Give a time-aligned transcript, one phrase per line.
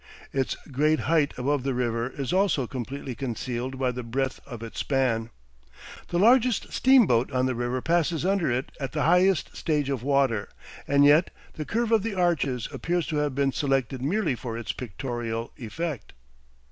[0.33, 4.79] Its great height above the river is also completely concealed by the breadth of its
[4.79, 5.29] span.
[6.07, 10.49] The largest steamboat on the river passes under it at the highest stage of water,
[10.87, 14.71] and yet the curve of the arches appears to have been selected merely for its
[14.71, 16.13] pictorial effect.